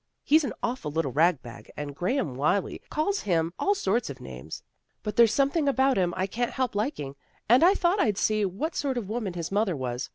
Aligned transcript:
He's 0.23 0.43
an 0.43 0.53
awful 0.63 0.89
little 0.89 1.11
rag 1.11 1.43
bag, 1.43 1.69
and 1.77 1.95
Graham 1.95 2.33
Wylie 2.33 2.81
calls 2.89 3.19
him 3.19 3.53
all 3.59 3.75
sorts 3.75 4.09
of 4.09 4.19
names, 4.19 4.63
but 5.03 5.15
there's 5.15 5.31
some 5.31 5.51
thing 5.51 5.67
about 5.69 5.95
him 5.95 6.11
I 6.17 6.25
can't 6.25 6.53
help 6.53 6.73
liking. 6.73 7.15
And 7.47 7.63
I 7.63 7.75
thought 7.75 8.01
I'd 8.01 8.17
see 8.17 8.43
what 8.43 8.73
sort 8.75 8.97
of 8.97 9.07
woman 9.09 9.33
his 9.33 9.51
mother 9.51 9.75
was. 9.75 10.09